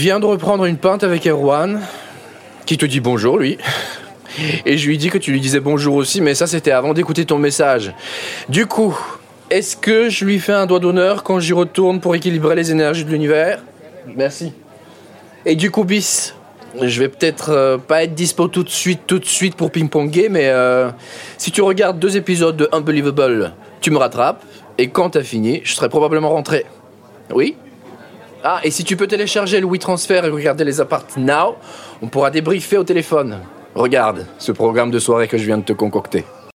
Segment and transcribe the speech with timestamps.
[0.00, 1.80] viens de reprendre une pinte avec Erwan,
[2.64, 3.58] qui te dit bonjour, lui.
[4.64, 7.26] Et je lui dis que tu lui disais bonjour aussi, mais ça c'était avant d'écouter
[7.26, 7.92] ton message.
[8.48, 8.98] Du coup,
[9.50, 13.04] est-ce que je lui fais un doigt d'honneur quand j'y retourne pour équilibrer les énergies
[13.04, 13.60] de l'univers?
[14.16, 14.54] Merci.
[15.44, 16.34] Et du coup, bis,
[16.80, 20.30] je vais peut-être euh, pas être dispo tout de suite, tout de suite pour ping-ponger,
[20.30, 20.90] mais euh,
[21.36, 24.42] si tu regardes deux épisodes de Unbelievable, tu me rattrapes,
[24.78, 26.64] et quand t'as fini, je serai probablement rentré.
[27.34, 27.56] Oui?
[28.42, 31.56] Ah, et si tu peux télécharger le WeTransfer et regarder les apparts now,
[32.00, 33.38] on pourra débriefer au téléphone.
[33.74, 36.24] Regarde ce programme de soirée que je viens de te concocter.